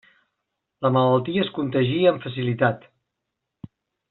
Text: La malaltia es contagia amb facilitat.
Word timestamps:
La 0.85 0.91
malaltia 0.95 1.43
es 1.45 1.51
contagia 1.59 2.09
amb 2.13 2.25
facilitat. 2.27 2.89